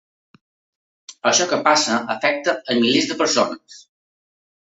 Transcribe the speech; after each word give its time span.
Això 1.31 1.47
que 1.51 1.59
passa 1.67 1.99
afecta 2.15 2.57
a 2.57 2.79
milers 2.79 3.11
de 3.13 3.19
persones. 3.21 3.79